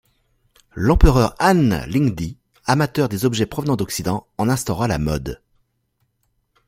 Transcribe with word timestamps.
L'empereur 0.73 1.35
Han 1.39 1.83
Lingdi, 1.85 2.35
amateur 2.65 3.07
des 3.07 3.23
objets 3.25 3.45
provenant 3.45 3.75
d'occident, 3.75 4.25
en 4.39 4.49
instaura 4.49 4.87
la 4.87 4.97
mode. 4.97 5.39